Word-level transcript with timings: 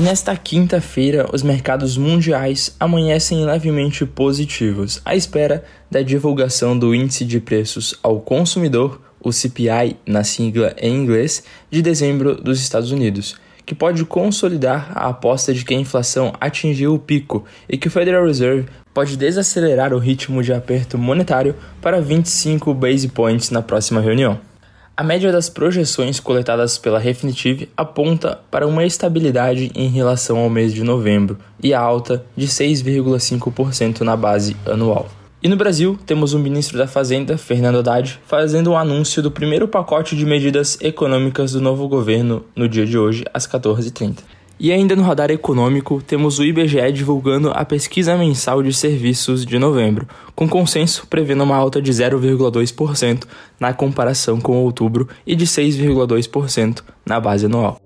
E 0.00 0.02
nesta 0.02 0.34
quinta-feira, 0.34 1.28
os 1.30 1.42
mercados 1.42 1.98
mundiais 1.98 2.74
amanhecem 2.80 3.44
levemente 3.44 4.06
positivos, 4.06 4.98
à 5.04 5.14
espera 5.14 5.62
da 5.90 6.00
divulgação 6.00 6.78
do 6.78 6.94
índice 6.94 7.22
de 7.22 7.38
preços 7.38 7.94
ao 8.02 8.18
consumidor, 8.18 8.98
o 9.22 9.30
CPI 9.30 9.98
na 10.06 10.24
sigla 10.24 10.74
em 10.78 10.94
inglês, 10.94 11.44
de 11.70 11.82
dezembro 11.82 12.34
dos 12.34 12.62
Estados 12.62 12.90
Unidos, 12.90 13.36
que 13.66 13.74
pode 13.74 14.06
consolidar 14.06 14.90
a 14.94 15.10
aposta 15.10 15.52
de 15.52 15.66
que 15.66 15.74
a 15.74 15.78
inflação 15.78 16.32
atingiu 16.40 16.94
o 16.94 16.98
pico 16.98 17.44
e 17.68 17.76
que 17.76 17.88
o 17.88 17.90
Federal 17.90 18.24
Reserve 18.24 18.70
pode 18.94 19.18
desacelerar 19.18 19.92
o 19.92 19.98
ritmo 19.98 20.42
de 20.42 20.50
aperto 20.50 20.96
monetário 20.96 21.54
para 21.82 22.00
25 22.00 22.72
base 22.72 23.08
points 23.08 23.50
na 23.50 23.60
próxima 23.60 24.00
reunião. 24.00 24.40
A 25.00 25.02
média 25.02 25.32
das 25.32 25.48
projeções 25.48 26.20
coletadas 26.20 26.76
pela 26.76 26.98
Refinitiv 26.98 27.66
aponta 27.74 28.38
para 28.50 28.66
uma 28.66 28.84
estabilidade 28.84 29.72
em 29.74 29.88
relação 29.88 30.36
ao 30.36 30.50
mês 30.50 30.74
de 30.74 30.84
novembro 30.84 31.38
e 31.62 31.72
a 31.72 31.80
alta 31.80 32.22
de 32.36 32.46
6,5% 32.46 34.02
na 34.02 34.14
base 34.14 34.54
anual. 34.66 35.08
E 35.42 35.48
no 35.48 35.56
Brasil, 35.56 35.98
temos 36.04 36.34
o 36.34 36.38
ministro 36.38 36.76
da 36.76 36.86
Fazenda, 36.86 37.38
Fernando 37.38 37.78
Haddad, 37.78 38.20
fazendo 38.26 38.72
um 38.72 38.76
anúncio 38.76 39.22
do 39.22 39.30
primeiro 39.30 39.66
pacote 39.66 40.14
de 40.14 40.26
medidas 40.26 40.76
econômicas 40.82 41.52
do 41.52 41.62
novo 41.62 41.88
governo 41.88 42.44
no 42.54 42.68
dia 42.68 42.84
de 42.84 42.98
hoje, 42.98 43.24
às 43.32 43.46
14h30. 43.46 44.18
E 44.62 44.70
ainda 44.70 44.94
no 44.94 45.02
radar 45.02 45.30
econômico, 45.30 46.02
temos 46.06 46.38
o 46.38 46.44
IBGE 46.44 46.92
divulgando 46.92 47.50
a 47.54 47.64
pesquisa 47.64 48.14
mensal 48.14 48.62
de 48.62 48.74
serviços 48.74 49.46
de 49.46 49.58
novembro, 49.58 50.06
com 50.36 50.46
consenso 50.46 51.06
prevendo 51.08 51.42
uma 51.44 51.56
alta 51.56 51.80
de 51.80 51.90
0,2% 51.90 53.24
na 53.58 53.72
comparação 53.72 54.38
com 54.38 54.58
outubro 54.58 55.08
e 55.26 55.34
de 55.34 55.46
6,2% 55.46 56.82
na 57.06 57.18
base 57.18 57.46
anual. 57.46 57.80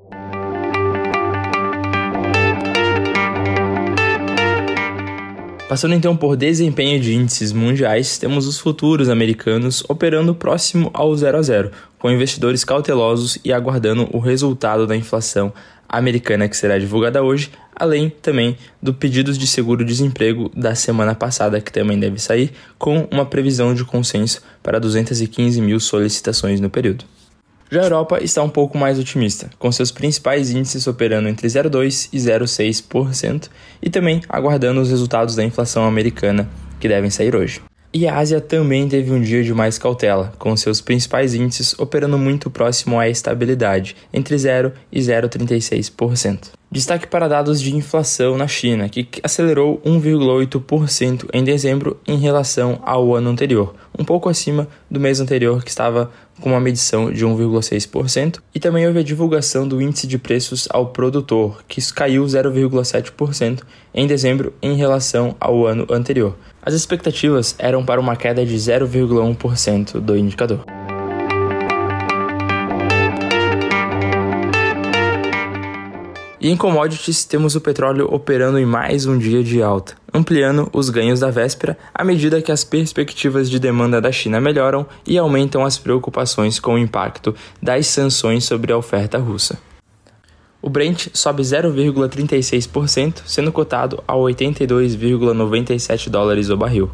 Passando 5.74 5.94
então 5.94 6.16
por 6.16 6.36
desempenho 6.36 7.00
de 7.00 7.12
índices 7.12 7.50
mundiais, 7.50 8.16
temos 8.16 8.46
os 8.46 8.60
futuros 8.60 9.08
americanos 9.08 9.82
operando 9.88 10.32
próximo 10.32 10.88
ao 10.94 11.12
0 11.16 11.36
a 11.36 11.42
0, 11.42 11.72
com 11.98 12.08
investidores 12.12 12.62
cautelosos 12.62 13.38
e 13.44 13.52
aguardando 13.52 14.08
o 14.12 14.20
resultado 14.20 14.86
da 14.86 14.94
inflação 14.94 15.52
americana 15.88 16.48
que 16.48 16.56
será 16.56 16.78
divulgada 16.78 17.24
hoje, 17.24 17.50
além 17.74 18.08
também 18.08 18.56
do 18.80 18.94
pedidos 18.94 19.36
de 19.36 19.48
seguro-desemprego 19.48 20.48
da 20.54 20.76
semana 20.76 21.12
passada, 21.12 21.60
que 21.60 21.72
também 21.72 21.98
deve 21.98 22.20
sair, 22.20 22.52
com 22.78 23.08
uma 23.10 23.26
previsão 23.26 23.74
de 23.74 23.84
consenso 23.84 24.42
para 24.62 24.78
215 24.78 25.60
mil 25.60 25.80
solicitações 25.80 26.60
no 26.60 26.70
período. 26.70 27.04
Já 27.70 27.80
a 27.80 27.84
Europa 27.84 28.22
está 28.22 28.42
um 28.42 28.48
pouco 28.48 28.76
mais 28.76 28.98
otimista, 28.98 29.50
com 29.58 29.72
seus 29.72 29.90
principais 29.90 30.50
índices 30.50 30.86
operando 30.86 31.28
entre 31.28 31.48
0,2% 31.48 32.08
e 32.12 32.18
0,6%, 32.18 33.48
e 33.82 33.90
também 33.90 34.20
aguardando 34.28 34.80
os 34.80 34.90
resultados 34.90 35.34
da 35.34 35.44
inflação 35.44 35.84
americana 35.84 36.48
que 36.78 36.88
devem 36.88 37.10
sair 37.10 37.34
hoje. 37.34 37.60
E 37.96 38.08
a 38.08 38.18
Ásia 38.18 38.40
também 38.40 38.88
teve 38.88 39.12
um 39.12 39.20
dia 39.20 39.44
de 39.44 39.54
mais 39.54 39.78
cautela, 39.78 40.32
com 40.36 40.56
seus 40.56 40.80
principais 40.80 41.32
índices 41.32 41.78
operando 41.78 42.18
muito 42.18 42.50
próximo 42.50 42.98
à 42.98 43.08
estabilidade, 43.08 43.94
entre 44.12 44.36
0 44.36 44.72
e 44.90 45.00
0,36%. 45.00 46.48
Destaque 46.68 47.06
para 47.06 47.28
dados 47.28 47.62
de 47.62 47.72
inflação 47.72 48.36
na 48.36 48.48
China, 48.48 48.88
que 48.88 49.06
acelerou 49.22 49.80
1,8% 49.86 51.28
em 51.32 51.44
dezembro 51.44 52.00
em 52.04 52.18
relação 52.18 52.80
ao 52.82 53.14
ano 53.14 53.30
anterior, 53.30 53.76
um 53.98 54.04
pouco 54.04 54.28
acima 54.28 54.68
do 54.90 55.00
mês 55.00 55.20
anterior, 55.20 55.62
que 55.62 55.70
estava 55.70 56.10
com 56.40 56.50
uma 56.50 56.60
medição 56.60 57.12
de 57.12 57.24
1,6%, 57.24 58.40
e 58.54 58.60
também 58.60 58.86
houve 58.86 58.98
a 58.98 59.02
divulgação 59.02 59.66
do 59.66 59.80
índice 59.80 60.06
de 60.06 60.18
preços 60.18 60.66
ao 60.70 60.88
produtor, 60.88 61.62
que 61.68 61.80
caiu 61.92 62.24
0,7% 62.24 63.62
em 63.94 64.06
dezembro 64.06 64.52
em 64.60 64.74
relação 64.74 65.36
ao 65.38 65.66
ano 65.66 65.86
anterior. 65.90 66.36
As 66.62 66.74
expectativas 66.74 67.54
eram 67.58 67.84
para 67.84 68.00
uma 68.00 68.16
queda 68.16 68.44
de 68.44 68.56
0,1% 68.56 70.00
do 70.00 70.16
indicador. 70.16 70.64
E 76.44 76.50
em 76.50 76.58
commodities, 76.58 77.24
temos 77.24 77.56
o 77.56 77.60
petróleo 77.62 78.06
operando 78.12 78.58
em 78.58 78.66
mais 78.66 79.06
um 79.06 79.16
dia 79.16 79.42
de 79.42 79.62
alta, 79.62 79.94
ampliando 80.12 80.68
os 80.74 80.90
ganhos 80.90 81.20
da 81.20 81.30
véspera 81.30 81.74
à 81.94 82.04
medida 82.04 82.42
que 82.42 82.52
as 82.52 82.62
perspectivas 82.62 83.48
de 83.48 83.58
demanda 83.58 83.98
da 83.98 84.12
China 84.12 84.42
melhoram 84.42 84.86
e 85.06 85.16
aumentam 85.16 85.64
as 85.64 85.78
preocupações 85.78 86.58
com 86.60 86.74
o 86.74 86.78
impacto 86.78 87.34
das 87.62 87.86
sanções 87.86 88.44
sobre 88.44 88.74
a 88.74 88.76
oferta 88.76 89.16
russa. 89.16 89.58
O 90.60 90.68
Brent 90.68 91.08
sobe 91.14 91.42
0,36%, 91.42 93.22
sendo 93.24 93.50
cotado 93.50 94.04
a 94.06 94.12
82,97 94.12 96.10
dólares 96.10 96.50
o 96.50 96.58
barril. 96.58 96.90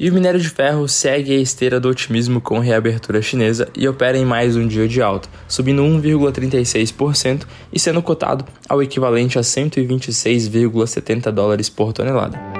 E 0.00 0.08
o 0.08 0.14
minério 0.14 0.40
de 0.40 0.48
ferro 0.48 0.88
segue 0.88 1.36
a 1.36 1.38
esteira 1.38 1.78
do 1.78 1.90
otimismo 1.90 2.40
com 2.40 2.58
reabertura 2.58 3.20
chinesa 3.20 3.68
e 3.76 3.86
opera 3.86 4.16
em 4.16 4.24
mais 4.24 4.56
um 4.56 4.66
dia 4.66 4.88
de 4.88 5.02
alta, 5.02 5.28
subindo 5.46 5.82
1,36% 5.82 7.42
e 7.70 7.78
sendo 7.78 8.00
cotado 8.00 8.46
ao 8.66 8.82
equivalente 8.82 9.38
a 9.38 9.42
126,70 9.42 11.30
dólares 11.30 11.68
por 11.68 11.92
tonelada. 11.92 12.59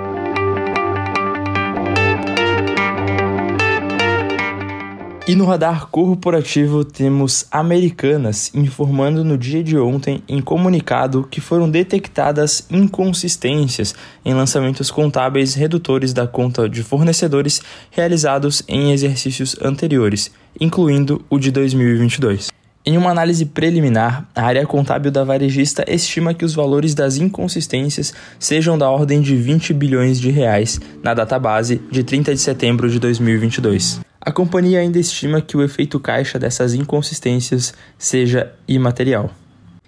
E 5.30 5.36
no 5.36 5.44
radar 5.44 5.86
corporativo 5.86 6.84
temos 6.84 7.46
Americanas 7.52 8.50
informando 8.52 9.22
no 9.22 9.38
dia 9.38 9.62
de 9.62 9.78
ontem 9.78 10.24
em 10.28 10.40
comunicado 10.40 11.22
que 11.30 11.40
foram 11.40 11.70
detectadas 11.70 12.66
inconsistências 12.68 13.94
em 14.24 14.34
lançamentos 14.34 14.90
contábeis 14.90 15.54
redutores 15.54 16.12
da 16.12 16.26
conta 16.26 16.68
de 16.68 16.82
fornecedores 16.82 17.62
realizados 17.92 18.64
em 18.66 18.90
exercícios 18.90 19.54
anteriores, 19.62 20.32
incluindo 20.60 21.24
o 21.30 21.38
de 21.38 21.52
2022. 21.52 22.48
Em 22.84 22.98
uma 22.98 23.12
análise 23.12 23.46
preliminar, 23.46 24.28
a 24.34 24.42
área 24.42 24.66
contábil 24.66 25.12
da 25.12 25.22
varejista 25.22 25.84
estima 25.86 26.34
que 26.34 26.44
os 26.44 26.54
valores 26.54 26.92
das 26.92 27.18
inconsistências 27.18 28.12
sejam 28.36 28.76
da 28.76 28.90
ordem 28.90 29.20
de 29.20 29.36
20 29.36 29.72
bilhões 29.74 30.18
de 30.18 30.32
reais 30.32 30.80
na 31.04 31.14
database 31.14 31.80
de 31.88 32.02
30 32.02 32.34
de 32.34 32.40
setembro 32.40 32.90
de 32.90 32.98
2022. 32.98 34.09
A 34.22 34.30
companhia 34.30 34.80
ainda 34.80 34.98
estima 34.98 35.40
que 35.40 35.56
o 35.56 35.62
efeito 35.62 35.98
caixa 35.98 36.38
dessas 36.38 36.74
inconsistências 36.74 37.72
seja 37.98 38.52
imaterial. 38.68 39.30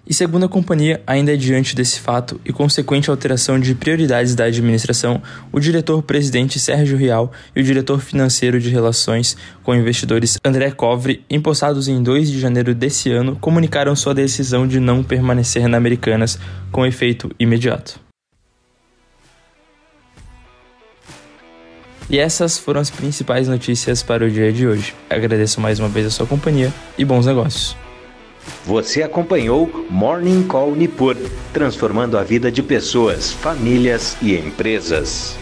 E 0.05 0.13
segundo 0.13 0.45
a 0.45 0.49
companhia, 0.49 1.01
ainda 1.07 1.33
é 1.33 1.37
diante 1.37 1.73
desse 1.73 1.99
fato 1.99 2.41
e 2.43 2.51
consequente 2.51 3.09
alteração 3.09 3.57
de 3.57 3.73
prioridades 3.73 4.35
da 4.35 4.45
administração, 4.45 5.21
o 5.49 5.61
diretor-presidente 5.61 6.59
Sérgio 6.59 6.97
Rial 6.97 7.31
e 7.55 7.61
o 7.61 7.63
diretor 7.63 8.01
financeiro 8.01 8.59
de 8.59 8.69
relações 8.69 9.37
com 9.63 9.73
investidores 9.73 10.37
André 10.43 10.71
Covre, 10.71 11.23
empossados 11.29 11.87
em 11.87 12.03
2 12.03 12.29
de 12.29 12.39
janeiro 12.39 12.75
desse 12.75 13.11
ano, 13.11 13.37
comunicaram 13.39 13.95
sua 13.95 14.13
decisão 14.13 14.67
de 14.67 14.79
não 14.79 15.03
permanecer 15.03 15.69
na 15.69 15.77
Americanas 15.77 16.37
com 16.69 16.85
efeito 16.85 17.31
imediato. 17.39 18.02
E 22.09 22.19
essas 22.19 22.57
foram 22.57 22.81
as 22.81 22.89
principais 22.89 23.47
notícias 23.47 24.03
para 24.03 24.25
o 24.25 24.29
dia 24.29 24.51
de 24.51 24.67
hoje. 24.67 24.93
Agradeço 25.09 25.61
mais 25.61 25.79
uma 25.79 25.89
vez 25.89 26.05
a 26.05 26.09
sua 26.09 26.27
companhia 26.27 26.71
e 26.97 27.05
bons 27.05 27.25
negócios. 27.25 27.75
Você 28.65 29.01
acompanhou 29.01 29.87
Morning 29.89 30.43
Call 30.43 30.75
Nipur, 30.75 31.15
transformando 31.53 32.17
a 32.17 32.23
vida 32.23 32.51
de 32.51 32.61
pessoas, 32.61 33.31
famílias 33.31 34.17
e 34.21 34.35
empresas. 34.35 35.37